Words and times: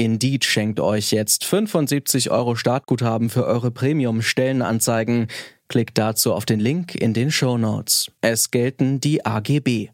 Indeed 0.00 0.46
schenkt 0.46 0.80
euch 0.80 1.10
jetzt 1.10 1.44
75 1.44 2.30
Euro 2.30 2.56
Startguthaben 2.56 3.28
für 3.28 3.44
eure 3.44 3.70
Premium-Stellenanzeigen. 3.70 5.26
Klickt 5.68 5.98
dazu 5.98 6.32
auf 6.32 6.46
den 6.46 6.58
Link 6.58 6.94
in 6.94 7.12
den 7.12 7.30
Show 7.30 7.58
Notes. 7.58 8.10
Es 8.22 8.50
gelten 8.50 9.00
die 9.00 9.26
AGB. 9.26 9.90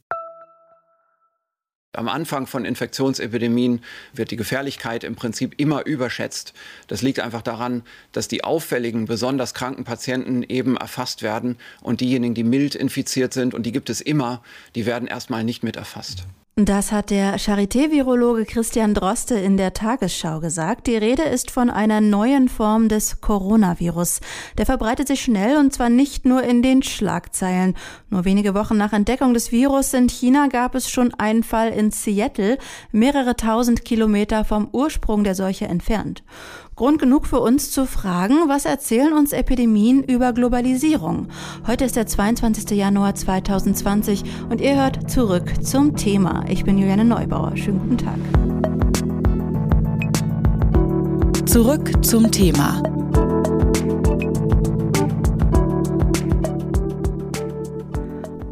Am 1.92 2.08
Anfang 2.08 2.46
von 2.46 2.64
Infektionsepidemien 2.64 3.80
wird 4.12 4.30
die 4.30 4.36
Gefährlichkeit 4.36 5.02
im 5.02 5.16
Prinzip 5.16 5.54
immer 5.56 5.84
überschätzt. 5.86 6.54
Das 6.86 7.02
liegt 7.02 7.18
einfach 7.18 7.42
daran, 7.42 7.82
dass 8.12 8.28
die 8.28 8.44
auffälligen, 8.44 9.06
besonders 9.06 9.54
kranken 9.54 9.82
Patienten 9.82 10.44
eben 10.44 10.76
erfasst 10.76 11.24
werden 11.24 11.58
und 11.82 12.00
diejenigen, 12.00 12.34
die 12.34 12.44
mild 12.44 12.76
infiziert 12.76 13.32
sind, 13.32 13.54
und 13.54 13.64
die 13.64 13.72
gibt 13.72 13.90
es 13.90 14.00
immer, 14.00 14.40
die 14.76 14.86
werden 14.86 15.08
erstmal 15.08 15.42
nicht 15.42 15.64
mit 15.64 15.74
erfasst. 15.74 16.28
Das 16.58 16.90
hat 16.90 17.10
der 17.10 17.38
Charité-Virologe 17.38 18.46
Christian 18.46 18.94
Droste 18.94 19.34
in 19.34 19.58
der 19.58 19.74
Tagesschau 19.74 20.40
gesagt. 20.40 20.86
Die 20.86 20.96
Rede 20.96 21.24
ist 21.24 21.50
von 21.50 21.68
einer 21.68 22.00
neuen 22.00 22.48
Form 22.48 22.88
des 22.88 23.20
Coronavirus. 23.20 24.22
Der 24.56 24.64
verbreitet 24.64 25.06
sich 25.06 25.20
schnell 25.20 25.58
und 25.58 25.74
zwar 25.74 25.90
nicht 25.90 26.24
nur 26.24 26.42
in 26.42 26.62
den 26.62 26.82
Schlagzeilen. 26.82 27.74
Nur 28.08 28.24
wenige 28.24 28.54
Wochen 28.54 28.78
nach 28.78 28.94
Entdeckung 28.94 29.34
des 29.34 29.52
Virus 29.52 29.92
in 29.92 30.08
China 30.08 30.46
gab 30.46 30.74
es 30.74 30.88
schon 30.88 31.12
einen 31.12 31.42
Fall 31.42 31.68
in 31.68 31.90
Seattle, 31.90 32.56
mehrere 32.90 33.36
tausend 33.36 33.84
Kilometer 33.84 34.46
vom 34.46 34.70
Ursprung 34.72 35.24
der 35.24 35.34
Seuche 35.34 35.66
entfernt. 35.66 36.24
Grund 36.76 36.98
genug 36.98 37.26
für 37.26 37.40
uns 37.40 37.70
zu 37.70 37.86
fragen, 37.86 38.48
was 38.48 38.66
erzählen 38.66 39.14
uns 39.14 39.32
Epidemien 39.32 40.02
über 40.02 40.34
Globalisierung? 40.34 41.28
Heute 41.66 41.86
ist 41.86 41.96
der 41.96 42.06
22. 42.06 42.76
Januar 42.76 43.14
2020 43.14 44.24
und 44.50 44.60
ihr 44.60 44.76
hört 44.76 45.10
zurück 45.10 45.64
zum 45.64 45.96
Thema. 45.96 46.44
Ich 46.48 46.64
bin 46.64 46.76
Juliane 46.76 47.06
Neubauer. 47.06 47.56
Schönen 47.56 47.78
guten 47.78 47.96
Tag. 47.96 48.18
Zurück 51.48 52.04
zum 52.04 52.30
Thema. 52.30 52.82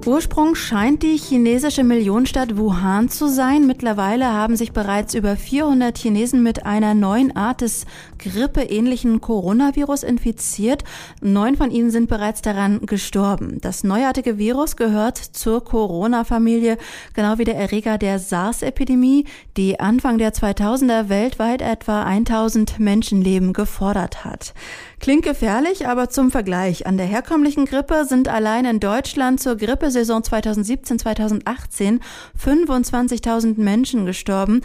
Ursprung 0.06 0.54
scheint 0.54 1.02
die 1.02 1.16
chinesische 1.16 1.82
Millionenstadt 1.82 2.58
Wuhan 2.58 3.08
zu 3.08 3.26
sein. 3.26 3.66
Mittlerweile 3.66 4.26
haben 4.34 4.54
sich 4.54 4.72
bereits 4.72 5.14
über 5.14 5.34
400 5.34 5.96
Chinesen 5.96 6.42
mit 6.42 6.66
einer 6.66 6.92
neuen 6.92 7.34
Art 7.34 7.62
des 7.62 7.86
grippeähnlichen 8.18 9.22
Coronavirus 9.22 10.02
infiziert. 10.02 10.84
Neun 11.22 11.56
von 11.56 11.70
ihnen 11.70 11.90
sind 11.90 12.10
bereits 12.10 12.42
daran 12.42 12.84
gestorben. 12.84 13.62
Das 13.62 13.82
neuartige 13.82 14.36
Virus 14.36 14.76
gehört 14.76 15.16
zur 15.16 15.64
Corona-Familie, 15.64 16.76
genau 17.14 17.38
wie 17.38 17.44
der 17.44 17.56
Erreger 17.56 17.96
der 17.96 18.18
SARS-Epidemie, 18.18 19.24
die 19.56 19.80
Anfang 19.80 20.18
der 20.18 20.34
2000er 20.34 21.08
weltweit 21.08 21.62
etwa 21.62 22.02
1000 22.02 22.78
Menschenleben 22.78 23.54
gefordert 23.54 24.26
hat. 24.26 24.52
Klingt 25.00 25.22
gefährlich, 25.22 25.86
aber 25.86 26.08
zum 26.08 26.30
Vergleich. 26.30 26.86
An 26.86 26.96
der 26.96 27.06
herkömmlichen 27.06 27.66
Grippe 27.66 28.04
sind 28.06 28.28
allein 28.28 28.64
in 28.64 28.80
Deutschland 28.80 29.40
zur 29.40 29.56
Grippesaison 29.94 30.22
2017-2018 30.22 32.00
25.000 32.38 33.60
Menschen 33.60 34.06
gestorben. 34.06 34.62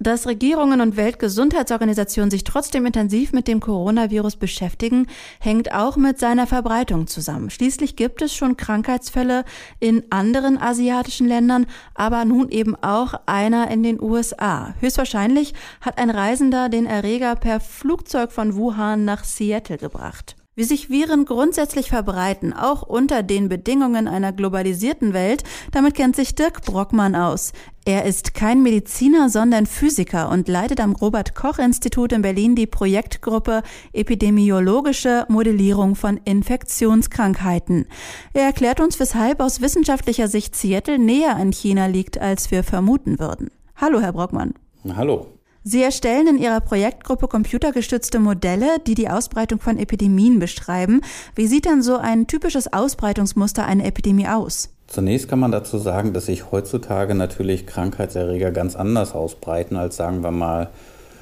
Dass 0.00 0.28
Regierungen 0.28 0.80
und 0.80 0.96
Weltgesundheitsorganisationen 0.96 2.30
sich 2.30 2.44
trotzdem 2.44 2.86
intensiv 2.86 3.32
mit 3.32 3.48
dem 3.48 3.58
Coronavirus 3.58 4.36
beschäftigen, 4.36 5.08
hängt 5.40 5.72
auch 5.74 5.96
mit 5.96 6.20
seiner 6.20 6.46
Verbreitung 6.46 7.08
zusammen. 7.08 7.50
Schließlich 7.50 7.96
gibt 7.96 8.22
es 8.22 8.32
schon 8.32 8.56
Krankheitsfälle 8.56 9.44
in 9.80 10.04
anderen 10.10 10.56
asiatischen 10.56 11.26
Ländern, 11.26 11.66
aber 11.94 12.24
nun 12.24 12.48
eben 12.50 12.76
auch 12.76 13.14
einer 13.26 13.72
in 13.72 13.82
den 13.82 14.00
USA. 14.00 14.76
Höchstwahrscheinlich 14.78 15.54
hat 15.80 15.98
ein 15.98 16.10
Reisender 16.10 16.68
den 16.68 16.86
Erreger 16.86 17.34
per 17.34 17.58
Flugzeug 17.58 18.30
von 18.30 18.54
Wuhan 18.54 19.04
nach 19.04 19.24
Seattle 19.24 19.78
gebracht. 19.78 20.37
Wie 20.58 20.64
sich 20.64 20.90
Viren 20.90 21.24
grundsätzlich 21.24 21.88
verbreiten, 21.88 22.52
auch 22.52 22.82
unter 22.82 23.22
den 23.22 23.48
Bedingungen 23.48 24.08
einer 24.08 24.32
globalisierten 24.32 25.12
Welt, 25.12 25.44
damit 25.70 25.94
kennt 25.94 26.16
sich 26.16 26.34
Dirk 26.34 26.62
Brockmann 26.62 27.14
aus. 27.14 27.52
Er 27.84 28.06
ist 28.06 28.34
kein 28.34 28.64
Mediziner, 28.64 29.28
sondern 29.28 29.66
Physiker 29.66 30.28
und 30.30 30.48
leitet 30.48 30.80
am 30.80 30.96
Robert 30.96 31.36
Koch 31.36 31.60
Institut 31.60 32.10
in 32.10 32.22
Berlin 32.22 32.56
die 32.56 32.66
Projektgruppe 32.66 33.62
Epidemiologische 33.92 35.26
Modellierung 35.28 35.94
von 35.94 36.16
Infektionskrankheiten. 36.24 37.86
Er 38.32 38.46
erklärt 38.46 38.80
uns, 38.80 38.98
weshalb 38.98 39.38
aus 39.38 39.60
wissenschaftlicher 39.60 40.26
Sicht 40.26 40.56
Seattle 40.56 40.98
näher 40.98 41.36
an 41.36 41.52
China 41.52 41.86
liegt, 41.86 42.18
als 42.18 42.50
wir 42.50 42.64
vermuten 42.64 43.20
würden. 43.20 43.52
Hallo, 43.76 44.00
Herr 44.00 44.12
Brockmann. 44.12 44.54
Hallo. 44.96 45.37
Sie 45.64 45.82
erstellen 45.82 46.28
in 46.28 46.38
Ihrer 46.38 46.60
Projektgruppe 46.60 47.28
computergestützte 47.28 48.18
Modelle, 48.18 48.78
die 48.86 48.94
die 48.94 49.08
Ausbreitung 49.08 49.60
von 49.60 49.78
Epidemien 49.78 50.38
beschreiben. 50.38 51.02
Wie 51.34 51.46
sieht 51.46 51.64
denn 51.64 51.82
so 51.82 51.96
ein 51.96 52.26
typisches 52.26 52.72
Ausbreitungsmuster 52.72 53.66
einer 53.66 53.84
Epidemie 53.84 54.28
aus? 54.28 54.70
Zunächst 54.86 55.28
kann 55.28 55.38
man 55.38 55.52
dazu 55.52 55.76
sagen, 55.76 56.14
dass 56.14 56.26
sich 56.26 56.50
heutzutage 56.50 57.14
natürlich 57.14 57.66
Krankheitserreger 57.66 58.50
ganz 58.50 58.74
anders 58.74 59.14
ausbreiten 59.14 59.76
als 59.76 59.96
sagen 59.96 60.22
wir 60.22 60.30
mal 60.30 60.70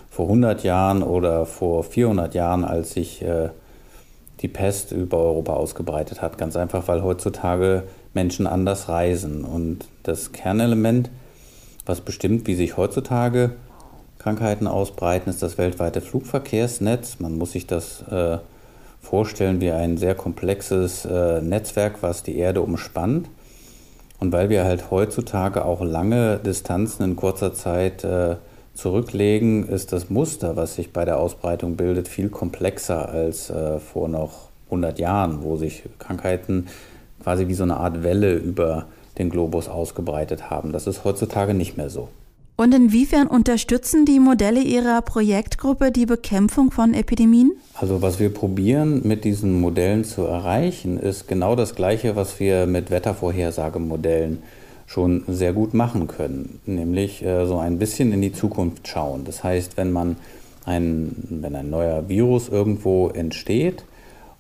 vor 0.09 0.27
100 0.27 0.63
Jahren 0.63 1.03
oder 1.03 1.45
vor 1.45 1.83
400 1.83 2.35
Jahren, 2.35 2.65
als 2.65 2.93
sich 2.93 3.23
äh, 3.23 3.51
die 4.41 4.49
Pest 4.49 4.93
über 4.93 5.19
Europa 5.19 5.55
ausgebreitet 5.55 6.23
hat. 6.23 6.39
Ganz 6.39 6.57
einfach, 6.57 6.89
weil 6.89 7.03
heutzutage 7.03 7.83
Menschen 8.15 8.47
anders 8.47 8.89
reisen. 8.89 9.45
Und 9.45 9.89
das 10.05 10.33
Kernelement, 10.33 11.11
was 11.85 12.01
bestimmt, 12.01 12.47
wie 12.47 12.55
sich 12.55 12.77
heutzutage 12.77 13.57
Krankheiten 14.27 14.67
ausbreiten, 14.67 15.31
ist 15.31 15.41
das 15.41 15.57
weltweite 15.57 16.01
Flugverkehrsnetz. 16.01 17.21
Man 17.21 17.39
muss 17.39 17.53
sich 17.53 17.69
das 17.69 18.03
äh, 18.11 18.39
vorstellen 19.01 19.61
wie 19.61 19.71
ein 19.71 19.99
sehr 19.99 20.17
komplexes 20.17 21.05
äh, 21.05 21.41
Netzwerk, 21.41 22.03
was 22.03 22.25
die 22.25 22.37
Erde 22.37 22.61
umspannt. 22.61 23.29
Und 24.19 24.33
weil 24.33 24.49
wir 24.49 24.65
halt 24.65 24.91
heutzutage 24.91 25.65
auch 25.65 25.81
lange 25.81 26.39
Distanzen 26.39 27.05
in 27.05 27.15
kurzer 27.15 27.55
Zeit 27.55 28.03
äh, 28.03 28.35
zurücklegen, 28.75 29.69
ist 29.69 29.93
das 29.93 30.11
Muster, 30.11 30.57
was 30.57 30.75
sich 30.75 30.93
bei 30.93 31.05
der 31.05 31.21
Ausbreitung 31.21 31.77
bildet, 31.77 32.09
viel 32.09 32.29
komplexer 32.29 33.09
als 33.09 33.49
äh, 33.51 33.79
vor 33.79 34.09
noch 34.09 34.49
100 34.65 34.99
Jahren, 34.99 35.45
wo 35.45 35.57
sich 35.57 35.85
Krankheiten 36.01 36.67
quasi 37.23 37.47
wie 37.47 37.55
so 37.55 37.63
eine 37.63 37.77
Art 37.77 38.03
Welle 38.03 38.35
über 38.35 38.87
den 39.19 39.31
Globus 39.31 39.69
ausgebreitet 39.69 40.51
haben. 40.51 40.73
Das 40.73 40.89
ist 40.89 41.05
heutzutage 41.05 41.55
nicht 41.55 41.77
mehr 41.77 41.91
so. 41.91 42.09
Und 42.59 42.75
inwiefern 42.75 43.27
unterstützen 43.27 44.07
die 44.07 44.19
Modelle 44.19 44.63
Ihrer 44.63 45.03
Projektgruppe 45.03 45.93
die 45.93 46.07
Bekämpfung 46.07 46.71
von 46.71 46.95
Epidemien? 46.95 47.53
Also 47.75 48.01
was 48.01 48.19
wir 48.19 48.33
probieren 48.33 49.03
mit 49.05 49.25
diesen 49.25 49.61
Modellen 49.61 50.05
zu 50.05 50.23
erreichen, 50.23 50.99
ist 50.99 51.29
genau 51.29 51.55
das 51.55 51.75
Gleiche, 51.75 52.17
was 52.17 52.41
wir 52.41 52.65
mit 52.65 52.91
Wettervorhersagemodellen 52.91 54.43
schon 54.87 55.25
sehr 55.29 55.53
gut 55.53 55.75
machen 55.75 56.07
können, 56.07 56.61
nämlich 56.65 57.23
äh, 57.23 57.45
so 57.45 57.59
ein 57.59 57.79
bisschen 57.79 58.13
in 58.13 58.23
die 58.23 58.33
Zukunft 58.33 58.89
schauen. 58.89 59.25
Das 59.25 59.45
heißt, 59.45 59.77
wenn 59.77 59.93
man 59.93 60.17
ein, 60.65 61.15
wenn 61.29 61.55
ein 61.57 61.69
neuer 61.69 62.09
Virus 62.09 62.49
irgendwo 62.49 63.09
entsteht 63.09 63.85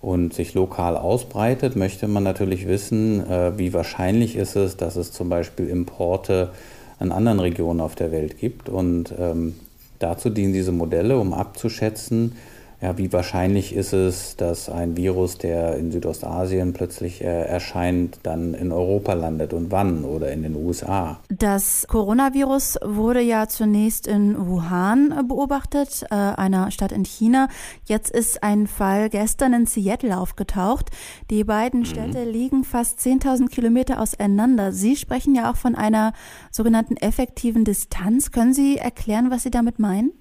und 0.00 0.32
sich 0.32 0.54
lokal 0.54 0.96
ausbreitet, 0.96 1.76
möchte 1.76 2.08
man 2.08 2.22
natürlich 2.22 2.66
wissen, 2.66 3.28
äh, 3.28 3.58
wie 3.58 3.74
wahrscheinlich 3.74 4.36
ist 4.36 4.56
es, 4.56 4.78
dass 4.78 4.96
es 4.96 5.12
zum 5.12 5.28
Beispiel 5.28 5.68
Importe 5.68 6.52
in 7.00 7.12
anderen 7.12 7.40
Regionen 7.40 7.80
auf 7.80 7.94
der 7.94 8.12
Welt 8.12 8.38
gibt. 8.38 8.68
Und 8.68 9.14
ähm, 9.18 9.54
dazu 9.98 10.30
dienen 10.30 10.52
diese 10.52 10.72
Modelle, 10.72 11.18
um 11.18 11.34
abzuschätzen, 11.34 12.32
ja, 12.80 12.98
wie 12.98 13.10
wahrscheinlich 13.10 13.74
ist 13.74 13.94
es, 13.94 14.36
dass 14.36 14.68
ein 14.68 14.96
Virus, 14.96 15.38
der 15.38 15.76
in 15.78 15.90
Südostasien 15.90 16.74
plötzlich 16.74 17.22
äh, 17.22 17.24
erscheint, 17.24 18.20
dann 18.22 18.52
in 18.52 18.70
Europa 18.70 19.14
landet 19.14 19.54
und 19.54 19.70
wann 19.70 20.04
oder 20.04 20.30
in 20.30 20.42
den 20.42 20.54
USA? 20.54 21.18
Das 21.30 21.86
Coronavirus 21.88 22.78
wurde 22.84 23.22
ja 23.22 23.48
zunächst 23.48 24.06
in 24.06 24.46
Wuhan 24.46 25.26
beobachtet, 25.26 26.04
äh, 26.10 26.14
einer 26.14 26.70
Stadt 26.70 26.92
in 26.92 27.04
China. 27.04 27.48
Jetzt 27.86 28.10
ist 28.10 28.42
ein 28.42 28.66
Fall 28.66 29.08
gestern 29.08 29.54
in 29.54 29.66
Seattle 29.66 30.18
aufgetaucht. 30.18 30.90
Die 31.30 31.44
beiden 31.44 31.80
mhm. 31.80 31.84
Städte 31.86 32.24
liegen 32.24 32.62
fast 32.64 33.00
10.000 33.00 33.48
Kilometer 33.48 34.00
auseinander. 34.00 34.72
Sie 34.72 34.96
sprechen 34.96 35.34
ja 35.34 35.50
auch 35.50 35.56
von 35.56 35.76
einer 35.76 36.12
sogenannten 36.50 36.96
effektiven 36.98 37.64
Distanz. 37.64 38.32
Können 38.32 38.52
Sie 38.52 38.76
erklären, 38.76 39.30
was 39.30 39.44
Sie 39.44 39.50
damit 39.50 39.78
meinen? 39.78 40.12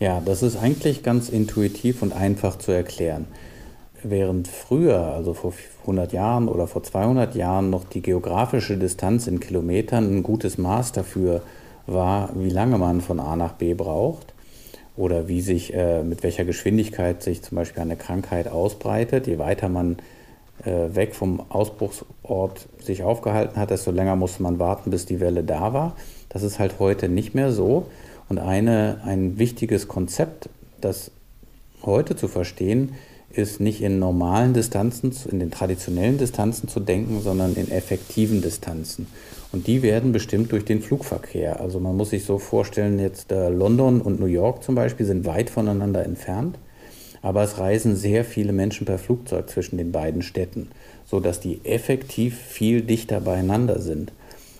Ja, 0.00 0.22
das 0.24 0.42
ist 0.42 0.56
eigentlich 0.56 1.02
ganz 1.02 1.28
intuitiv 1.28 2.02
und 2.02 2.12
einfach 2.12 2.56
zu 2.58 2.72
erklären. 2.72 3.26
während 4.04 4.46
früher, 4.46 5.08
also 5.08 5.34
vor 5.34 5.52
100 5.82 6.12
Jahren 6.12 6.48
oder 6.48 6.68
vor 6.68 6.84
200 6.84 7.34
Jahren, 7.34 7.70
noch 7.70 7.84
die 7.84 8.00
geografische 8.02 8.76
Distanz 8.78 9.26
in 9.26 9.40
Kilometern 9.40 10.04
ein 10.14 10.22
gutes 10.22 10.56
Maß 10.56 10.92
dafür 10.92 11.42
war, 11.86 12.30
wie 12.36 12.50
lange 12.50 12.78
man 12.78 13.00
von 13.00 13.18
A 13.18 13.34
nach 13.34 13.54
B 13.54 13.74
braucht 13.74 14.34
oder 14.96 15.26
wie 15.26 15.40
sich, 15.40 15.74
äh, 15.74 16.04
mit 16.04 16.22
welcher 16.22 16.44
Geschwindigkeit 16.44 17.24
sich 17.24 17.42
zum 17.42 17.56
Beispiel 17.56 17.82
eine 17.82 17.96
Krankheit 17.96 18.46
ausbreitet. 18.46 19.26
Je 19.26 19.38
weiter 19.38 19.68
man 19.68 19.96
äh, 20.64 20.94
weg 20.94 21.16
vom 21.16 21.42
Ausbruchsort 21.48 22.68
sich 22.80 23.02
aufgehalten 23.02 23.56
hat, 23.56 23.70
desto 23.70 23.90
länger 23.90 24.14
musste 24.14 24.44
man 24.44 24.60
warten, 24.60 24.90
bis 24.90 25.06
die 25.06 25.18
Welle 25.18 25.42
da 25.42 25.72
war. 25.72 25.96
Das 26.28 26.44
ist 26.44 26.60
halt 26.60 26.78
heute 26.78 27.08
nicht 27.08 27.34
mehr 27.34 27.50
so. 27.52 27.86
Und 28.28 28.38
eine, 28.38 29.00
ein 29.04 29.38
wichtiges 29.38 29.88
Konzept, 29.88 30.48
das 30.80 31.10
heute 31.82 32.16
zu 32.16 32.28
verstehen, 32.28 32.94
ist 33.30 33.60
nicht 33.60 33.82
in 33.82 33.98
normalen 33.98 34.54
Distanzen, 34.54 35.14
in 35.30 35.38
den 35.38 35.50
traditionellen 35.50 36.18
Distanzen 36.18 36.68
zu 36.68 36.80
denken, 36.80 37.20
sondern 37.20 37.54
in 37.54 37.70
effektiven 37.70 38.40
Distanzen. 38.40 39.06
Und 39.52 39.66
die 39.66 39.82
werden 39.82 40.12
bestimmt 40.12 40.52
durch 40.52 40.64
den 40.64 40.80
Flugverkehr. 40.80 41.60
Also 41.60 41.78
man 41.78 41.96
muss 41.96 42.10
sich 42.10 42.24
so 42.24 42.38
vorstellen, 42.38 42.98
jetzt 42.98 43.30
äh, 43.32 43.48
London 43.48 44.00
und 44.00 44.20
New 44.20 44.26
York 44.26 44.62
zum 44.62 44.74
Beispiel 44.74 45.06
sind 45.06 45.26
weit 45.26 45.50
voneinander 45.50 46.04
entfernt, 46.04 46.58
aber 47.22 47.42
es 47.42 47.58
reisen 47.58 47.96
sehr 47.96 48.24
viele 48.24 48.52
Menschen 48.52 48.86
per 48.86 48.98
Flugzeug 48.98 49.48
zwischen 49.50 49.76
den 49.76 49.92
beiden 49.92 50.22
Städten, 50.22 50.68
sodass 51.06 51.40
die 51.40 51.60
effektiv 51.64 52.36
viel 52.38 52.82
dichter 52.82 53.20
beieinander 53.20 53.80
sind. 53.80 54.12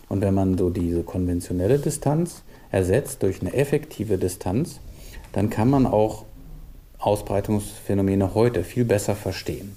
Und 0.09 0.23
wenn 0.23 0.35
man 0.35 0.56
so 0.56 0.71
diese 0.71 1.03
konventionelle 1.03 1.79
Distanz 1.79 2.43
ersetzt 2.70 3.23
durch 3.23 3.41
eine 3.41 3.55
effektive 3.55 4.19
Distanz, 4.19 4.81
dann 5.32 5.50
kann 5.50 5.70
man 5.70 5.87
auch 5.87 6.25
Ausbreitungsphänomene 6.99 8.35
heute 8.35 8.65
viel 8.65 8.85
besser 8.85 9.15
verstehen. 9.15 9.76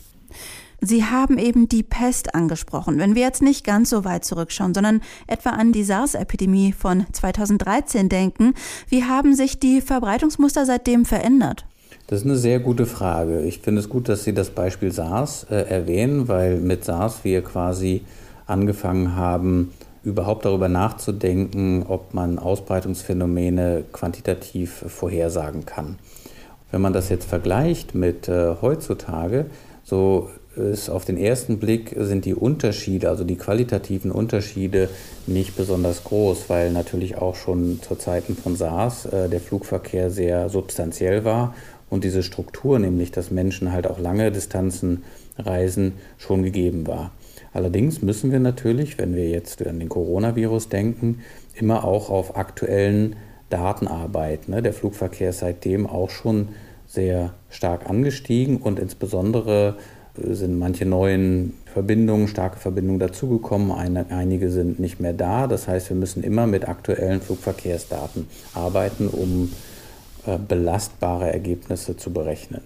Sie 0.84 1.06
haben 1.06 1.38
eben 1.38 1.70
die 1.70 1.84
Pest 1.84 2.34
angesprochen. 2.34 2.98
Wenn 2.98 3.14
wir 3.14 3.22
jetzt 3.22 3.44
nicht 3.44 3.64
ganz 3.64 3.92
so 3.92 4.04
weit 4.04 4.26
zurückschauen, 4.26 4.74
sondern 4.74 5.02
etwa 5.28 5.52
an 5.52 5.72
die 5.72 5.84
SARS-Epidemie 5.84 6.74
von 6.74 7.06
2013 7.12 8.10
denken, 8.10 8.56
wie 8.90 9.04
haben 9.04 9.36
sich 9.36 9.60
die 9.60 9.82
Verbreitungsmuster 9.82 10.66
seitdem 10.66 11.06
verändert? 11.06 11.66
Das 12.08 12.22
ist 12.22 12.26
eine 12.26 12.36
sehr 12.36 12.60
gute 12.60 12.88
Frage. 12.88 13.44
Ich 13.44 13.60
finde 13.60 13.80
es 13.80 13.90
gut, 13.90 14.10
dass 14.10 14.24
Sie 14.24 14.34
das 14.34 14.50
Beispiel 14.50 14.92
SARS 14.92 15.46
äh, 15.52 15.56
erwähnen, 15.56 16.28
weil 16.28 16.58
mit 16.58 16.84
SARS 16.84 17.24
wir 17.24 17.44
quasi 17.44 18.02
angefangen 18.48 19.16
haben, 19.16 19.72
überhaupt 20.03 20.45
darüber 20.45 20.68
nachzudenken, 20.68 21.86
ob 21.88 22.13
man 22.13 22.39
Ausbreitungsphänomene 22.39 23.83
quantitativ 23.92 24.86
vorhersagen 24.88 25.65
kann. 25.65 26.00
Wenn 26.71 26.81
man 26.81 26.94
das 26.94 27.09
jetzt 27.09 27.25
vergleicht 27.25 27.94
mit 27.95 28.27
äh, 28.27 28.56
heutzutage, 28.62 29.48
so 29.83 30.30
ist 30.56 30.89
auf 30.89 31.06
den 31.06 31.18
ersten 31.18 31.59
Blick 31.59 31.95
sind 31.98 32.25
die 32.25 32.36
Unterschiede, 32.36 33.09
also 33.09 33.24
die 33.24 33.38
qualitativen 33.38 34.12
Unterschiede 34.12 34.89
nicht 35.25 35.56
besonders 35.56 36.03
groß, 36.03 36.50
weil 36.50 36.71
natürlich 36.71 37.18
auch 37.18 37.36
schon 37.36 37.80
zu 37.81 37.95
Zeiten 37.95 38.36
von 38.36 38.56
SARS 38.56 39.06
äh, 39.06 39.30
der 39.30 39.39
Flugverkehr 39.39 40.09
sehr 40.09 40.50
substanziell 40.50 41.24
war 41.24 41.56
und 41.89 42.03
diese 42.03 42.24
Struktur, 42.24 42.80
nämlich 42.80 43.12
dass 43.12 43.31
Menschen 43.31 43.71
halt 43.71 43.88
auch 43.88 44.00
lange 44.00 44.31
Distanzen 44.31 45.03
reisen, 45.38 45.94
schon 46.18 46.44
gegeben 46.44 46.86
war. 46.86 47.12
Allerdings 47.53 48.01
müssen 48.01 48.31
wir 48.31 48.39
natürlich, 48.39 48.98
wenn 48.98 49.15
wir 49.15 49.30
jetzt 49.30 49.65
an 49.65 49.80
den 49.80 49.89
Coronavirus 49.89 50.69
denken, 50.69 51.19
immer 51.53 51.83
auch 51.83 52.09
auf 52.09 52.38
aktuellen 52.38 53.15
Daten 53.50 53.88
arbeiten. 53.88 54.51
Ne? 54.51 54.62
Der 54.62 54.74
Flugverkehr 54.74 55.31
ist 55.31 55.39
seitdem 55.39 55.86
auch 55.86 56.09
schon 56.09 56.50
sehr 56.88 57.33
stark 57.50 57.89
angestiegen 57.89 58.57
und 58.57 58.80
insbesondere 58.80 59.77
äh, 60.18 60.33
sind 60.33 60.57
manche 60.57 60.86
neuen 60.86 61.53
Verbindungen, 61.65 62.27
starke 62.27 62.57
Verbindungen 62.57 63.00
dazugekommen, 63.00 63.71
einige 63.71 64.50
sind 64.50 64.80
nicht 64.80 65.00
mehr 65.00 65.13
da. 65.13 65.48
Das 65.48 65.68
heißt, 65.68 65.89
wir 65.89 65.95
müssen 65.95 66.24
immer 66.24 66.48
mit 66.48 66.68
aktuellen 66.68 67.21
Flugverkehrsdaten 67.21 68.27
arbeiten, 68.53 69.07
um 69.07 69.51
äh, 70.25 70.38
belastbare 70.38 71.31
Ergebnisse 71.31 71.95
zu 71.95 72.12
berechnen. 72.12 72.62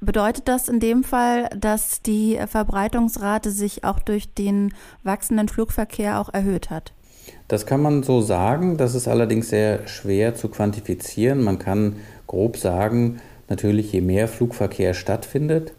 Bedeutet 0.00 0.48
das 0.48 0.68
in 0.68 0.80
dem 0.80 1.04
Fall, 1.04 1.50
dass 1.54 2.00
die 2.00 2.38
Verbreitungsrate 2.46 3.50
sich 3.50 3.84
auch 3.84 3.98
durch 3.98 4.32
den 4.32 4.72
wachsenden 5.02 5.48
Flugverkehr 5.48 6.18
auch 6.18 6.32
erhöht 6.32 6.70
hat? 6.70 6.94
Das 7.48 7.66
kann 7.66 7.82
man 7.82 8.02
so 8.02 8.22
sagen, 8.22 8.78
das 8.78 8.94
ist 8.94 9.08
allerdings 9.08 9.50
sehr 9.50 9.86
schwer 9.86 10.34
zu 10.34 10.48
quantifizieren. 10.48 11.42
Man 11.42 11.58
kann 11.58 11.96
grob 12.26 12.56
sagen, 12.56 13.20
natürlich 13.48 13.92
je 13.92 14.00
mehr 14.00 14.26
Flugverkehr 14.26 14.94
stattfindet, 14.94 15.72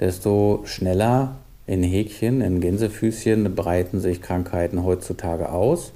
desto 0.00 0.62
schneller 0.64 1.36
in 1.66 1.82
Häkchen, 1.82 2.40
in 2.40 2.60
Gänsefüßchen 2.60 3.54
breiten 3.54 4.00
sich 4.00 4.22
Krankheiten 4.22 4.84
heutzutage 4.84 5.50
aus. 5.50 5.92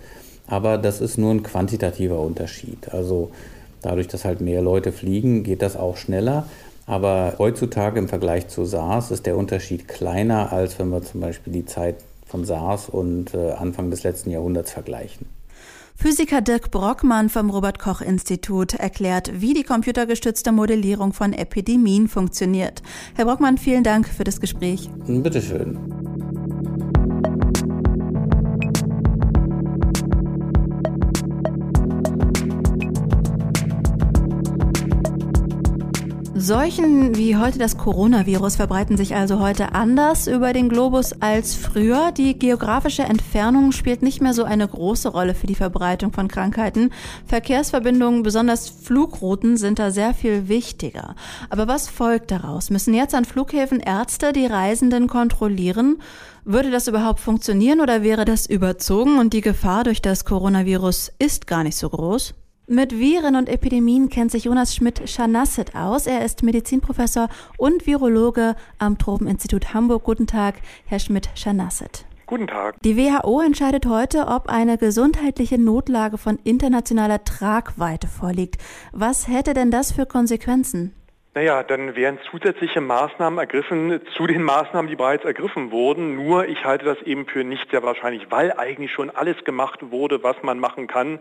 Aber 0.46 0.78
das 0.78 1.00
ist 1.00 1.16
nur 1.16 1.32
ein 1.32 1.44
quantitativer 1.44 2.20
Unterschied. 2.20 2.92
Also 2.92 3.30
dadurch, 3.80 4.08
dass 4.08 4.24
halt 4.24 4.40
mehr 4.40 4.60
Leute 4.60 4.92
fliegen, 4.92 5.44
geht 5.44 5.62
das 5.62 5.76
auch 5.76 5.96
schneller. 5.96 6.46
Aber 6.86 7.34
heutzutage 7.38 7.98
im 7.98 8.08
Vergleich 8.08 8.48
zu 8.48 8.64
SARS 8.64 9.10
ist 9.10 9.26
der 9.26 9.36
Unterschied 9.36 9.88
kleiner, 9.88 10.52
als 10.52 10.78
wenn 10.78 10.88
wir 10.90 11.02
zum 11.02 11.20
Beispiel 11.20 11.52
die 11.52 11.66
Zeit 11.66 11.96
von 12.26 12.44
SARS 12.44 12.88
und 12.88 13.34
äh, 13.34 13.52
Anfang 13.52 13.90
des 13.90 14.02
letzten 14.02 14.30
Jahrhunderts 14.30 14.72
vergleichen. 14.72 15.26
Physiker 15.96 16.40
Dirk 16.40 16.70
Brockmann 16.70 17.28
vom 17.28 17.50
Robert 17.50 17.78
Koch 17.78 18.00
Institut 18.00 18.72
erklärt, 18.72 19.42
wie 19.42 19.52
die 19.52 19.64
computergestützte 19.64 20.50
Modellierung 20.50 21.12
von 21.12 21.34
Epidemien 21.34 22.08
funktioniert. 22.08 22.82
Herr 23.14 23.26
Brockmann, 23.26 23.58
vielen 23.58 23.84
Dank 23.84 24.08
für 24.08 24.24
das 24.24 24.40
Gespräch. 24.40 24.88
Bitteschön. 25.06 25.89
Seuchen 36.42 37.18
wie 37.18 37.36
heute 37.36 37.58
das 37.58 37.76
Coronavirus 37.76 38.56
verbreiten 38.56 38.96
sich 38.96 39.14
also 39.14 39.40
heute 39.40 39.74
anders 39.74 40.26
über 40.26 40.54
den 40.54 40.70
Globus 40.70 41.12
als 41.20 41.54
früher. 41.54 42.12
Die 42.12 42.38
geografische 42.38 43.02
Entfernung 43.02 43.72
spielt 43.72 44.00
nicht 44.00 44.22
mehr 44.22 44.32
so 44.32 44.44
eine 44.44 44.66
große 44.66 45.10
Rolle 45.10 45.34
für 45.34 45.46
die 45.46 45.54
Verbreitung 45.54 46.14
von 46.14 46.28
Krankheiten. 46.28 46.94
Verkehrsverbindungen, 47.26 48.22
besonders 48.22 48.70
Flugrouten, 48.70 49.58
sind 49.58 49.78
da 49.78 49.90
sehr 49.90 50.14
viel 50.14 50.48
wichtiger. 50.48 51.14
Aber 51.50 51.68
was 51.68 51.90
folgt 51.90 52.30
daraus? 52.30 52.70
Müssen 52.70 52.94
jetzt 52.94 53.14
an 53.14 53.26
Flughäfen 53.26 53.78
Ärzte 53.78 54.32
die 54.32 54.46
Reisenden 54.46 55.08
kontrollieren? 55.08 55.98
Würde 56.46 56.70
das 56.70 56.88
überhaupt 56.88 57.20
funktionieren 57.20 57.82
oder 57.82 58.02
wäre 58.02 58.24
das 58.24 58.46
überzogen 58.46 59.18
und 59.18 59.34
die 59.34 59.42
Gefahr 59.42 59.84
durch 59.84 60.00
das 60.00 60.24
Coronavirus 60.24 61.12
ist 61.18 61.46
gar 61.46 61.64
nicht 61.64 61.76
so 61.76 61.90
groß? 61.90 62.32
Mit 62.72 62.96
Viren 62.96 63.34
und 63.34 63.48
Epidemien 63.48 64.10
kennt 64.10 64.30
sich 64.30 64.44
Jonas 64.44 64.76
Schmidt-Schanasset 64.76 65.74
aus. 65.74 66.06
Er 66.06 66.24
ist 66.24 66.44
Medizinprofessor 66.44 67.28
und 67.58 67.84
Virologe 67.84 68.54
am 68.78 68.96
Tropeninstitut 68.96 69.74
Hamburg. 69.74 70.04
Guten 70.04 70.28
Tag, 70.28 70.54
Herr 70.86 71.00
Schmidt-Schanasset. 71.00 72.04
Guten 72.26 72.46
Tag. 72.46 72.80
Die 72.84 72.96
WHO 72.96 73.40
entscheidet 73.40 73.86
heute, 73.86 74.28
ob 74.28 74.48
eine 74.48 74.78
gesundheitliche 74.78 75.58
Notlage 75.58 76.16
von 76.16 76.38
internationaler 76.44 77.24
Tragweite 77.24 78.06
vorliegt. 78.06 78.62
Was 78.92 79.26
hätte 79.26 79.52
denn 79.52 79.72
das 79.72 79.90
für 79.90 80.06
Konsequenzen? 80.06 80.94
Naja, 81.32 81.62
dann 81.62 81.94
wären 81.94 82.18
zusätzliche 82.28 82.80
Maßnahmen 82.80 83.38
ergriffen 83.38 84.00
zu 84.16 84.26
den 84.26 84.42
Maßnahmen, 84.42 84.90
die 84.90 84.96
bereits 84.96 85.24
ergriffen 85.24 85.70
wurden. 85.70 86.16
Nur 86.16 86.48
ich 86.48 86.64
halte 86.64 86.84
das 86.84 87.00
eben 87.02 87.24
für 87.26 87.44
nicht 87.44 87.70
sehr 87.70 87.84
wahrscheinlich, 87.84 88.26
weil 88.30 88.52
eigentlich 88.54 88.90
schon 88.90 89.10
alles 89.10 89.44
gemacht 89.44 89.78
wurde, 89.92 90.24
was 90.24 90.42
man 90.42 90.58
machen 90.58 90.88
kann, 90.88 91.20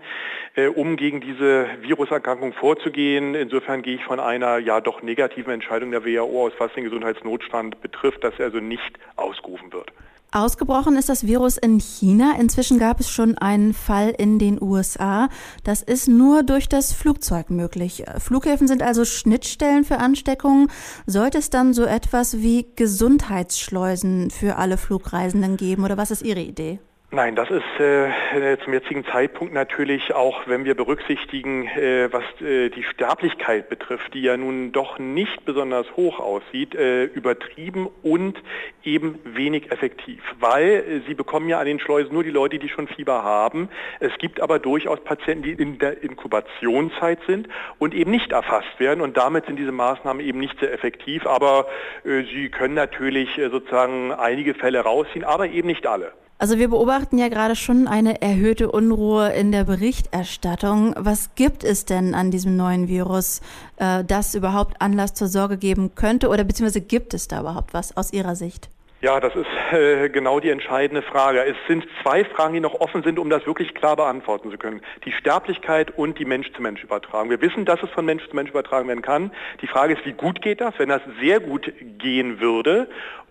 äh, 0.55 0.65
um 0.65 0.97
gegen 0.97 1.21
diese 1.21 1.67
Viruserkrankung 1.81 2.53
vorzugehen. 2.53 3.35
Insofern 3.35 3.83
gehe 3.83 3.97
ich 3.97 4.03
von 4.03 4.19
einer 4.19 4.57
ja 4.57 4.81
doch 4.81 5.03
negativen 5.03 5.53
Entscheidung 5.53 5.91
der 5.91 6.03
WHO 6.03 6.47
aus, 6.47 6.53
was 6.57 6.73
den 6.73 6.85
Gesundheitsnotstand 6.85 7.79
betrifft, 7.79 8.23
dass 8.23 8.33
er 8.39 8.45
also 8.45 8.59
nicht 8.59 8.97
ausgerufen 9.15 9.71
wird. 9.71 9.91
Ausgebrochen 10.31 10.95
ist 10.95 11.09
das 11.09 11.25
Virus 11.25 11.57
in 11.57 11.79
China. 11.79 12.35
Inzwischen 12.39 12.77
gab 12.77 12.99
es 12.99 13.09
schon 13.09 13.37
einen 13.37 13.73
Fall 13.73 14.13
in 14.15 14.37
den 14.37 14.61
USA. 14.61 15.27
Das 15.63 15.81
ist 15.81 16.07
nur 16.07 16.43
durch 16.43 16.69
das 16.69 16.93
Flugzeug 16.93 17.49
möglich. 17.49 18.03
Flughäfen 18.19 18.67
sind 18.67 18.83
also 18.83 19.05
Schnittstellen 19.05 19.83
für 19.83 19.97
Ansteckungen. 19.97 20.67
Sollte 21.07 21.39
es 21.39 21.49
dann 21.49 21.73
so 21.73 21.83
etwas 21.83 22.37
wie 22.37 22.67
Gesundheitsschleusen 22.75 24.29
für 24.29 24.57
alle 24.57 24.77
Flugreisenden 24.77 25.57
geben 25.57 25.83
oder 25.83 25.97
was 25.97 26.11
ist 26.11 26.21
Ihre 26.21 26.41
Idee? 26.41 26.79
Nein, 27.11 27.35
das 27.35 27.49
ist 27.49 27.63
äh, 27.79 28.59
zum 28.63 28.71
jetzigen 28.71 29.03
Zeitpunkt 29.03 29.51
natürlich 29.51 30.13
auch, 30.13 30.45
wenn 30.45 30.63
wir 30.63 30.75
berücksichtigen, 30.75 31.65
äh, 31.65 32.07
was 32.13 32.23
äh, 32.39 32.69
die 32.69 32.83
Sterblichkeit 32.83 33.67
betrifft, 33.67 34.13
die 34.13 34.21
ja 34.21 34.37
nun 34.37 34.71
doch 34.71 34.99
nicht 34.99 35.43
besonders 35.43 35.87
hoch 35.97 36.19
aussieht, 36.19 36.75
äh, 36.75 37.05
übertrieben 37.05 37.87
und 38.03 38.37
eben 38.83 39.17
wenig 39.23 39.71
effektiv, 39.71 40.21
weil 40.39 40.67
äh, 40.67 41.01
sie 41.07 41.15
bekommen 41.15 41.49
ja 41.49 41.59
an 41.59 41.65
den 41.65 41.79
Schleusen 41.79 42.13
nur 42.13 42.23
die 42.23 42.29
Leute, 42.29 42.59
die 42.59 42.69
schon 42.69 42.87
Fieber 42.87 43.23
haben. 43.23 43.69
Es 43.99 44.15
gibt 44.19 44.39
aber 44.39 44.59
durchaus 44.59 45.03
Patienten, 45.03 45.41
die 45.41 45.53
in 45.53 45.79
der 45.79 46.03
Inkubationszeit 46.03 47.17
sind 47.25 47.49
und 47.79 47.95
eben 47.95 48.11
nicht 48.11 48.33
erfasst 48.33 48.79
werden 48.79 49.01
und 49.01 49.17
damit 49.17 49.47
sind 49.47 49.55
diese 49.55 49.71
Maßnahmen 49.71 50.23
eben 50.23 50.37
nicht 50.37 50.59
sehr 50.59 50.71
effektiv, 50.71 51.25
aber 51.25 51.65
äh, 52.03 52.21
sie 52.31 52.49
können 52.49 52.75
natürlich 52.75 53.29
sozusagen 53.49 54.11
einige 54.11 54.53
Fälle 54.53 54.81
rausziehen, 54.81 55.25
aber 55.25 55.47
eben 55.47 55.67
nicht 55.67 55.87
alle. 55.87 56.13
Also 56.41 56.57
wir 56.57 56.69
beobachten 56.69 57.17
ja 57.17 57.27
gerade 57.27 57.57
schon 57.57 57.89
eine 57.89 58.21
erhöhte 58.21 58.71
Unruhe 58.71 59.33
in 59.33 59.51
der 59.51 59.65
Berichterstattung. 59.65 60.95
Was 60.97 61.35
gibt 61.35 61.65
es 61.65 61.83
denn 61.83 62.15
an 62.15 62.31
diesem 62.31 62.55
neuen 62.55 62.87
Virus, 62.87 63.41
äh, 63.75 64.05
das 64.05 64.35
überhaupt 64.35 64.81
Anlass 64.81 65.13
zur 65.13 65.27
Sorge 65.27 65.57
geben 65.57 65.95
könnte 65.95 66.29
oder 66.29 66.45
beziehungsweise 66.45 66.79
gibt 66.79 67.13
es 67.13 67.27
da 67.27 67.41
überhaupt 67.41 67.73
was 67.73 67.97
aus 67.97 68.13
Ihrer 68.13 68.37
Sicht? 68.37 68.69
Ja, 69.01 69.19
das 69.19 69.33
ist 69.35 69.47
äh, 69.73 70.07
genau 70.09 70.39
die 70.39 70.49
entscheidende 70.49 71.01
Frage. 71.01 71.43
Es 71.43 71.57
sind 71.67 71.85
zwei 72.01 72.23
Fragen, 72.23 72.53
die 72.53 72.59
noch 72.61 72.79
offen 72.79 73.03
sind, 73.03 73.19
um 73.19 73.29
das 73.29 73.45
wirklich 73.45 73.73
klar 73.73 73.97
beantworten 73.97 74.49
zu 74.49 74.57
können. 74.57 74.81
Die 75.05 75.11
Sterblichkeit 75.11 75.97
und 75.97 76.19
die 76.19 76.25
Mensch-zu-Mensch-Übertragung. 76.25 77.29
Wir 77.29 77.41
wissen, 77.41 77.65
dass 77.65 77.83
es 77.83 77.89
von 77.89 78.05
Mensch 78.05 78.27
zu 78.29 78.35
Mensch 78.35 78.49
übertragen 78.49 78.87
werden 78.87 79.01
kann. 79.01 79.31
Die 79.61 79.67
Frage 79.67 79.93
ist, 79.93 80.05
wie 80.05 80.13
gut 80.13 80.41
geht 80.41 80.61
das? 80.61 80.73
Wenn 80.77 80.89
das 80.89 81.01
sehr 81.21 81.41
gut 81.41 81.71
gehen 81.97 82.39
würde 82.39 82.87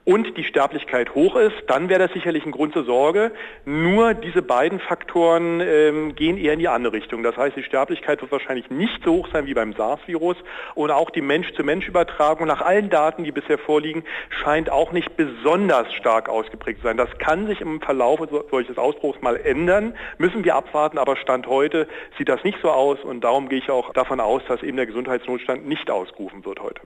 und 0.09 0.39
die 0.39 0.45
Sterblichkeit 0.45 1.15
hoch 1.15 1.37
ist, 1.37 1.55
dann 1.67 1.91
wäre 1.91 1.99
das 2.01 2.13
sicherlich 2.15 2.47
ein 2.47 2.51
Grund 2.51 2.73
zur 2.73 2.85
Sorge. 2.85 3.31
Nur 3.67 4.15
diese 4.15 4.41
beiden 4.41 4.81
Faktoren 4.81 5.61
ähm, 5.61 6.15
gehen 6.15 6.39
eher 6.39 6.55
in 6.55 6.61
die 6.61 6.69
andere 6.69 6.95
Richtung. 6.95 7.23
Das 7.23 7.37
heißt, 7.37 7.55
die 7.57 7.63
Sterblichkeit 7.63 8.23
wird 8.23 8.33
wahrscheinlich 8.33 8.71
nicht 8.71 9.05
so 9.05 9.17
hoch 9.17 9.29
sein 9.31 9.45
wie 9.45 9.53
beim 9.53 9.75
SARS-Virus 9.75 10.39
und 10.75 10.91
auch 10.91 11.11
die 11.11 11.21
Mensch-zu-Mensch-Übertragung 11.21 12.47
nach 12.47 12.63
allen 12.63 12.89
Daten, 12.89 13.23
die 13.23 13.33
bisher 13.33 13.59
vorliegen, 13.59 14.03
scheint 14.31 14.71
auch 14.71 14.93
nicht 14.93 15.15
besonders 15.19 15.93
stark 15.93 16.31
ausgeprägt 16.31 16.79
zu 16.79 16.85
sein. 16.85 16.97
Das 16.97 17.11
kann 17.19 17.47
sich 17.47 17.61
im 17.61 17.83
Verlauf 17.83 18.19
solches 18.51 18.79
Ausbruchs 18.79 19.21
mal 19.21 19.37
ändern, 19.37 19.95
müssen 20.17 20.43
wir 20.43 20.55
abwarten, 20.55 20.97
aber 20.97 21.17
Stand 21.17 21.49
heute 21.49 21.87
sieht 22.17 22.31
das 22.31 22.43
nicht 22.45 22.57
so 22.63 22.71
aus 22.71 23.05
und 23.05 23.25
darum 23.25 23.51
gehe 23.51 23.59
ich 23.59 23.69
auch 23.71 23.93
davon 23.93 24.21
aus, 24.21 24.41
dass 24.49 24.63
eben 24.63 24.79
der 24.79 24.87
Gesundheitsnotstand 24.87 25.69
nicht 25.69 25.91
ausgerufen 25.91 26.47
wird 26.47 26.63
heute. 26.63 26.81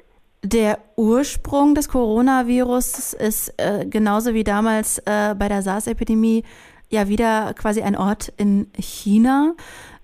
Der 0.45 0.81
Ursprung 0.97 1.77
des 1.77 1.89
Coronavirus 1.89 3.13
ist 3.13 3.55
äh, 3.59 3.87
genauso 3.87 4.35
wie 4.35 4.43
damals 4.43 4.99
äh, 4.99 5.37
bei 5.39 5.49
der 5.49 5.63
SARS-Epidemie 5.63 6.43
ja 6.89 7.07
wieder 7.09 7.55
quasi 7.55 7.83
ein 7.83 7.97
Ort 7.97 8.33
in 8.37 8.67
China. 8.77 9.55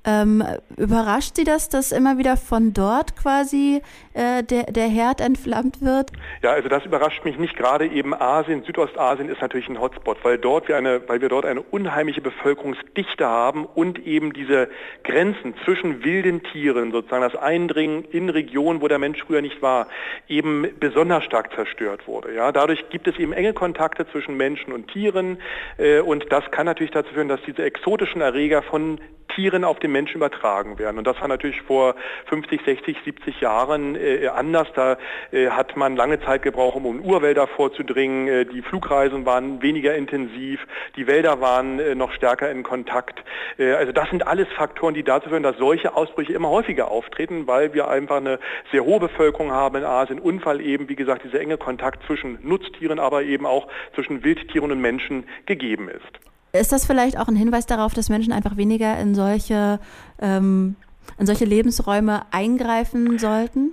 Ähm, 0.08 0.42
überrascht 0.78 1.36
Sie 1.36 1.44
das, 1.44 1.68
dass 1.68 1.92
immer 1.92 2.16
wieder 2.16 2.38
von 2.38 2.72
dort 2.72 3.14
quasi 3.14 3.82
äh, 4.14 4.42
der, 4.42 4.64
der 4.64 4.88
Herd 4.88 5.20
entflammt 5.20 5.82
wird? 5.82 6.12
Ja, 6.40 6.52
also 6.52 6.70
das 6.70 6.86
überrascht 6.86 7.26
mich 7.26 7.36
nicht. 7.38 7.58
Gerade 7.58 7.86
eben 7.86 8.14
Asien, 8.14 8.62
Südostasien 8.62 9.28
ist 9.28 9.42
natürlich 9.42 9.68
ein 9.68 9.78
Hotspot, 9.78 10.16
weil, 10.22 10.38
dort 10.38 10.66
wir 10.66 10.78
eine, 10.78 11.06
weil 11.08 11.20
wir 11.20 11.28
dort 11.28 11.44
eine 11.44 11.60
unheimliche 11.60 12.22
Bevölkerungsdichte 12.22 13.26
haben 13.26 13.66
und 13.66 13.98
eben 14.06 14.32
diese 14.32 14.70
Grenzen 15.04 15.54
zwischen 15.66 16.02
wilden 16.02 16.42
Tieren, 16.42 16.90
sozusagen 16.90 17.22
das 17.22 17.36
Eindringen 17.36 18.04
in 18.04 18.30
Regionen, 18.30 18.80
wo 18.80 18.88
der 18.88 18.98
Mensch 18.98 19.22
früher 19.22 19.42
nicht 19.42 19.60
war, 19.60 19.88
eben 20.26 20.66
besonders 20.80 21.22
stark 21.24 21.52
zerstört 21.54 22.06
wurde. 22.06 22.34
Ja, 22.34 22.50
dadurch 22.50 22.88
gibt 22.88 23.08
es 23.08 23.18
eben 23.18 23.34
enge 23.34 23.52
Kontakte 23.52 24.06
zwischen 24.10 24.38
Menschen 24.38 24.72
und 24.72 24.88
Tieren 24.90 25.36
äh, 25.76 26.00
und 26.00 26.32
das 26.32 26.50
kann 26.50 26.64
natürlich 26.64 26.92
dazu 26.92 27.12
führen, 27.12 27.28
dass 27.28 27.42
diese 27.46 27.62
exotischen 27.62 28.22
Erreger 28.22 28.62
von 28.62 28.98
Tieren 29.34 29.64
auf 29.64 29.78
den 29.78 29.92
Menschen 29.98 30.16
übertragen 30.16 30.78
werden. 30.78 30.98
Und 30.98 31.06
das 31.08 31.20
war 31.20 31.26
natürlich 31.26 31.60
vor 31.62 31.96
50, 32.26 32.60
60, 32.64 32.96
70 33.04 33.40
Jahren 33.40 33.96
äh, 33.96 34.28
anders. 34.28 34.68
Da 34.74 34.96
äh, 35.32 35.48
hat 35.48 35.76
man 35.76 35.96
lange 35.96 36.20
Zeit 36.20 36.42
gebraucht, 36.42 36.76
um 36.76 36.86
in 36.86 37.04
Urwälder 37.04 37.48
vorzudringen. 37.48 38.28
Äh, 38.28 38.44
die 38.44 38.62
Flugreisen 38.62 39.26
waren 39.26 39.60
weniger 39.60 39.96
intensiv. 39.96 40.60
Die 40.94 41.08
Wälder 41.08 41.40
waren 41.40 41.80
äh, 41.80 41.96
noch 41.96 42.12
stärker 42.12 42.48
in 42.48 42.62
Kontakt. 42.62 43.24
Äh, 43.58 43.72
also 43.72 43.90
das 43.90 44.08
sind 44.10 44.24
alles 44.24 44.46
Faktoren, 44.56 44.94
die 44.94 45.02
dazu 45.02 45.30
führen, 45.30 45.42
dass 45.42 45.56
solche 45.58 45.96
Ausbrüche 45.96 46.32
immer 46.32 46.50
häufiger 46.50 46.90
auftreten, 46.92 47.48
weil 47.48 47.74
wir 47.74 47.88
einfach 47.88 48.18
eine 48.18 48.38
sehr 48.70 48.84
hohe 48.84 49.00
Bevölkerung 49.00 49.50
haben 49.50 49.76
in 49.78 49.84
Asien 49.84 50.20
weil 50.44 50.60
eben, 50.60 50.88
wie 50.88 50.96
gesagt, 50.96 51.24
dieser 51.24 51.40
enge 51.40 51.58
Kontakt 51.58 52.04
zwischen 52.06 52.38
Nutztieren, 52.42 53.00
aber 53.00 53.22
eben 53.24 53.46
auch 53.46 53.66
zwischen 53.94 54.22
Wildtieren 54.22 54.70
und 54.70 54.80
Menschen 54.80 55.24
gegeben 55.46 55.88
ist. 55.88 56.37
Ist 56.52 56.72
das 56.72 56.86
vielleicht 56.86 57.18
auch 57.18 57.28
ein 57.28 57.36
Hinweis 57.36 57.66
darauf, 57.66 57.94
dass 57.94 58.08
Menschen 58.08 58.32
einfach 58.32 58.56
weniger 58.56 58.98
in 58.98 59.14
solche, 59.14 59.80
ähm, 60.20 60.76
in 61.18 61.26
solche 61.26 61.44
Lebensräume 61.44 62.22
eingreifen 62.30 63.18
sollten? 63.18 63.72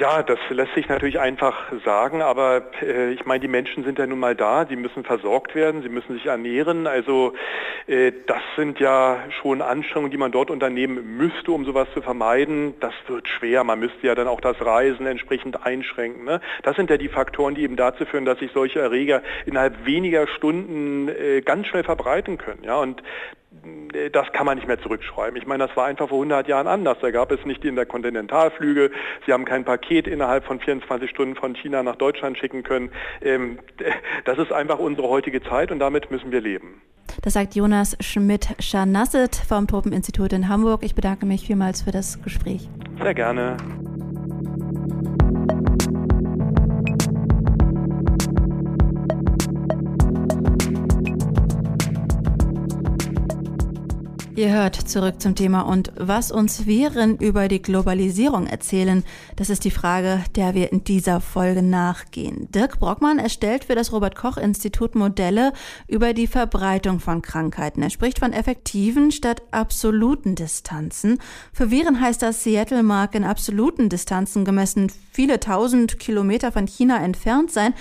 Ja, 0.00 0.24
das 0.24 0.38
lässt 0.50 0.74
sich 0.74 0.88
natürlich 0.88 1.20
einfach 1.20 1.70
sagen, 1.84 2.20
aber 2.20 2.62
äh, 2.82 3.12
ich 3.12 3.26
meine, 3.26 3.40
die 3.40 3.48
Menschen 3.48 3.84
sind 3.84 3.96
ja 3.98 4.06
nun 4.06 4.18
mal 4.18 4.34
da, 4.34 4.66
sie 4.66 4.74
müssen 4.74 5.04
versorgt 5.04 5.54
werden, 5.54 5.82
sie 5.82 5.88
müssen 5.88 6.14
sich 6.14 6.26
ernähren. 6.26 6.88
Also 6.88 7.34
äh, 7.86 8.10
das 8.26 8.42
sind 8.56 8.80
ja 8.80 9.20
schon 9.40 9.62
Anstrengungen, 9.62 10.10
die 10.10 10.16
man 10.16 10.32
dort 10.32 10.50
unternehmen 10.50 11.16
müsste, 11.16 11.52
um 11.52 11.64
sowas 11.64 11.86
zu 11.94 12.02
vermeiden. 12.02 12.74
Das 12.80 12.92
wird 13.06 13.28
schwer. 13.28 13.62
Man 13.62 13.78
müsste 13.78 14.04
ja 14.04 14.16
dann 14.16 14.26
auch 14.26 14.40
das 14.40 14.60
Reisen 14.60 15.06
entsprechend 15.06 15.64
einschränken. 15.64 16.24
Ne? 16.24 16.40
Das 16.64 16.74
sind 16.74 16.90
ja 16.90 16.96
die 16.96 17.08
Faktoren, 17.08 17.54
die 17.54 17.62
eben 17.62 17.76
dazu 17.76 18.04
führen, 18.04 18.24
dass 18.24 18.40
sich 18.40 18.50
solche 18.52 18.80
Erreger 18.80 19.22
innerhalb 19.46 19.86
weniger 19.86 20.26
Stunden 20.26 21.08
äh, 21.08 21.40
ganz 21.42 21.68
schnell 21.68 21.84
verbreiten 21.84 22.36
können. 22.36 22.64
Ja? 22.64 22.78
Und 22.78 23.00
das 24.12 24.32
kann 24.32 24.46
man 24.46 24.56
nicht 24.56 24.66
mehr 24.66 24.80
zurückschreiben. 24.80 25.36
Ich 25.36 25.46
meine, 25.46 25.66
das 25.66 25.76
war 25.76 25.86
einfach 25.86 26.08
vor 26.08 26.18
100 26.18 26.48
Jahren 26.48 26.66
anders. 26.66 26.98
Da 27.00 27.10
gab 27.10 27.30
es 27.30 27.44
nicht 27.44 27.62
die 27.62 27.68
Interkontinentalflüge. 27.68 28.90
Sie 29.26 29.32
haben 29.32 29.44
kein 29.44 29.64
Paket 29.64 30.06
innerhalb 30.06 30.44
von 30.44 30.60
24 30.60 31.10
Stunden 31.10 31.36
von 31.36 31.54
China 31.54 31.82
nach 31.82 31.96
Deutschland 31.96 32.38
schicken 32.38 32.62
können. 32.62 32.90
Ähm, 33.22 33.58
das 34.24 34.38
ist 34.38 34.52
einfach 34.52 34.78
unsere 34.78 35.08
heutige 35.08 35.42
Zeit 35.42 35.70
und 35.70 35.78
damit 35.78 36.10
müssen 36.10 36.32
wir 36.32 36.40
leben. 36.40 36.82
Das 37.22 37.34
sagt 37.34 37.54
Jonas 37.54 37.96
Schmidt-Scharnasset 38.00 39.36
vom 39.36 39.66
Tropeninstitut 39.66 40.32
in 40.32 40.48
Hamburg. 40.48 40.82
Ich 40.82 40.94
bedanke 40.94 41.26
mich 41.26 41.46
vielmals 41.46 41.82
für 41.82 41.92
das 41.92 42.20
Gespräch. 42.22 42.68
Sehr 43.00 43.14
gerne. 43.14 43.56
Ihr 54.36 54.50
hört 54.50 54.74
zurück 54.74 55.20
zum 55.20 55.36
Thema 55.36 55.60
und 55.60 55.92
was 55.96 56.32
uns 56.32 56.66
Viren 56.66 57.18
über 57.18 57.46
die 57.46 57.62
Globalisierung 57.62 58.48
erzählen, 58.48 59.04
das 59.36 59.48
ist 59.48 59.62
die 59.62 59.70
Frage, 59.70 60.24
der 60.34 60.54
wir 60.54 60.72
in 60.72 60.82
dieser 60.82 61.20
Folge 61.20 61.62
nachgehen. 61.62 62.50
Dirk 62.50 62.80
Brockmann 62.80 63.20
erstellt 63.20 63.66
für 63.66 63.76
das 63.76 63.92
Robert 63.92 64.16
Koch 64.16 64.36
Institut 64.36 64.96
Modelle 64.96 65.52
über 65.86 66.14
die 66.14 66.26
Verbreitung 66.26 66.98
von 66.98 67.22
Krankheiten. 67.22 67.80
Er 67.80 67.90
spricht 67.90 68.18
von 68.18 68.32
effektiven 68.32 69.12
statt 69.12 69.40
absoluten 69.52 70.34
Distanzen. 70.34 71.20
Für 71.52 71.70
Viren 71.70 72.00
heißt 72.00 72.20
das, 72.20 72.42
Seattle 72.42 72.82
mag 72.82 73.14
in 73.14 73.22
absoluten 73.22 73.88
Distanzen 73.88 74.44
gemessen 74.44 74.90
viele 75.12 75.38
tausend 75.38 76.00
Kilometer 76.00 76.50
von 76.50 76.66
China 76.66 77.00
entfernt 77.04 77.52
sein. 77.52 77.72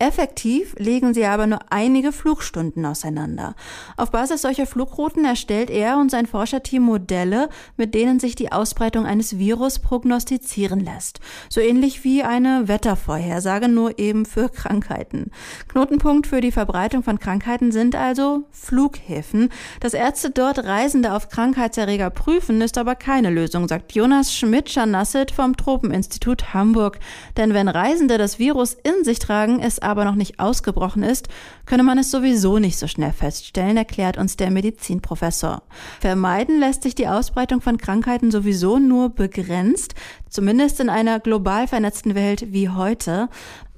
Effektiv 0.00 0.74
legen 0.78 1.12
sie 1.12 1.26
aber 1.26 1.46
nur 1.46 1.58
einige 1.68 2.10
Flugstunden 2.10 2.86
auseinander. 2.86 3.54
Auf 3.98 4.10
Basis 4.10 4.40
solcher 4.40 4.64
Flugrouten 4.64 5.26
erstellt 5.26 5.68
er 5.68 5.98
und 5.98 6.10
sein 6.10 6.24
Forscherteam 6.24 6.84
Modelle, 6.84 7.50
mit 7.76 7.94
denen 7.94 8.18
sich 8.18 8.34
die 8.34 8.50
Ausbreitung 8.50 9.04
eines 9.04 9.36
Virus 9.36 9.78
prognostizieren 9.78 10.80
lässt. 10.80 11.20
So 11.50 11.60
ähnlich 11.60 12.02
wie 12.02 12.22
eine 12.22 12.66
Wettervorhersage, 12.66 13.68
nur 13.68 13.98
eben 13.98 14.24
für 14.24 14.48
Krankheiten. 14.54 15.32
Knotenpunkt 15.68 16.26
für 16.26 16.40
die 16.40 16.50
Verbreitung 16.50 17.02
von 17.02 17.18
Krankheiten 17.18 17.70
sind 17.70 17.94
also 17.94 18.44
Flughäfen. 18.52 19.50
Dass 19.80 19.92
Ärzte 19.92 20.30
dort 20.30 20.64
Reisende 20.64 21.12
auf 21.12 21.28
Krankheitserreger 21.28 22.08
prüfen, 22.08 22.62
ist 22.62 22.78
aber 22.78 22.94
keine 22.94 23.28
Lösung, 23.28 23.68
sagt 23.68 23.94
Jonas 23.94 24.34
Schmidt-Scharnasset 24.34 25.30
vom 25.30 25.58
Tropeninstitut 25.58 26.54
Hamburg. 26.54 26.98
Denn 27.36 27.52
wenn 27.52 27.68
Reisende 27.68 28.16
das 28.16 28.38
Virus 28.38 28.72
in 28.72 29.04
sich 29.04 29.18
tragen, 29.18 29.60
ist 29.60 29.89
aber 29.90 30.04
noch 30.04 30.14
nicht 30.14 30.40
ausgebrochen 30.40 31.02
ist, 31.02 31.28
könne 31.66 31.82
man 31.82 31.98
es 31.98 32.10
sowieso 32.10 32.58
nicht 32.58 32.78
so 32.78 32.86
schnell 32.86 33.12
feststellen, 33.12 33.76
erklärt 33.76 34.16
uns 34.16 34.36
der 34.36 34.50
Medizinprofessor. 34.50 35.62
Vermeiden 36.00 36.60
lässt 36.60 36.82
sich 36.82 36.94
die 36.94 37.08
Ausbreitung 37.08 37.60
von 37.60 37.78
Krankheiten 37.78 38.30
sowieso 38.30 38.78
nur 38.78 39.10
begrenzt, 39.10 39.94
zumindest 40.28 40.80
in 40.80 40.88
einer 40.88 41.20
global 41.20 41.66
vernetzten 41.66 42.14
Welt 42.14 42.52
wie 42.52 42.68
heute. 42.68 43.28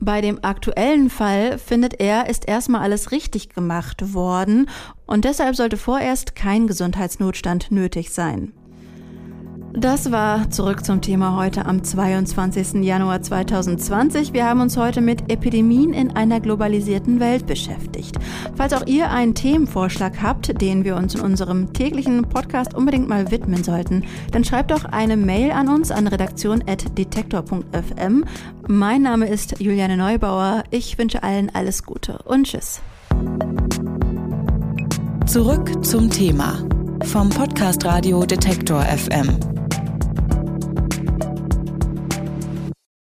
Bei 0.00 0.20
dem 0.20 0.42
aktuellen 0.42 1.10
Fall 1.10 1.58
findet 1.58 2.00
er, 2.00 2.28
ist 2.28 2.48
erstmal 2.48 2.82
alles 2.82 3.12
richtig 3.12 3.50
gemacht 3.50 4.14
worden 4.14 4.68
und 5.06 5.24
deshalb 5.24 5.56
sollte 5.56 5.76
vorerst 5.76 6.34
kein 6.34 6.66
Gesundheitsnotstand 6.66 7.70
nötig 7.70 8.10
sein. 8.10 8.52
Das 9.74 10.12
war 10.12 10.50
zurück 10.50 10.84
zum 10.84 11.00
Thema 11.00 11.34
heute 11.34 11.64
am 11.64 11.82
22. 11.82 12.84
Januar 12.84 13.22
2020. 13.22 14.34
Wir 14.34 14.46
haben 14.46 14.60
uns 14.60 14.76
heute 14.76 15.00
mit 15.00 15.32
Epidemien 15.32 15.94
in 15.94 16.10
einer 16.10 16.40
globalisierten 16.40 17.20
Welt 17.20 17.46
beschäftigt. 17.46 18.18
Falls 18.54 18.74
auch 18.74 18.86
ihr 18.86 19.08
einen 19.10 19.34
Themenvorschlag 19.34 20.20
habt, 20.20 20.60
den 20.60 20.84
wir 20.84 20.96
uns 20.96 21.14
in 21.14 21.22
unserem 21.22 21.72
täglichen 21.72 22.28
Podcast 22.28 22.74
unbedingt 22.74 23.08
mal 23.08 23.30
widmen 23.30 23.64
sollten, 23.64 24.04
dann 24.30 24.44
schreibt 24.44 24.72
doch 24.72 24.84
eine 24.84 25.16
Mail 25.16 25.52
an 25.52 25.68
uns 25.68 25.90
an 25.90 26.06
redaktion.detektor.fm. 26.06 28.24
Mein 28.68 29.00
Name 29.02 29.26
ist 29.26 29.58
Juliane 29.58 29.96
Neubauer. 29.96 30.64
Ich 30.70 30.98
wünsche 30.98 31.22
allen 31.22 31.48
alles 31.54 31.84
Gute 31.84 32.18
und 32.24 32.46
Tschüss. 32.46 32.82
Zurück 35.26 35.82
zum 35.82 36.10
Thema 36.10 36.58
vom 37.04 37.30
Podcast 37.30 37.86
Radio 37.86 38.26
Detektor 38.26 38.82
FM. 38.82 39.61